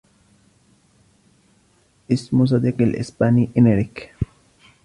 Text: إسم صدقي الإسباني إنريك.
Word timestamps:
إسم 2.11 2.45
صدقي 2.45 2.83
الإسباني 2.83 3.49
إنريك. 3.57 4.13